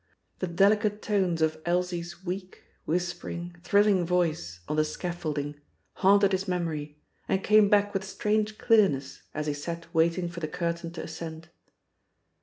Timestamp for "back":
7.69-7.93